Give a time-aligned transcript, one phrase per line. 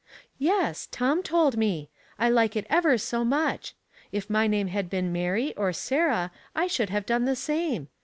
[0.55, 1.87] "Yes, Tom told me.
[2.17, 3.75] I like it ever so much;
[4.11, 7.87] if my name had been Mary or Sarah I should have done the same.